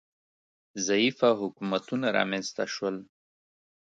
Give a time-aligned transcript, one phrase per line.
[0.87, 2.95] ضعیفه حکومتونه رامنځ ته شول